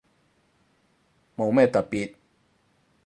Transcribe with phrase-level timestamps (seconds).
[1.37, 2.15] 冇咩特別